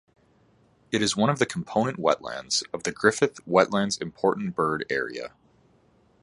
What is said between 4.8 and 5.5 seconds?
Area.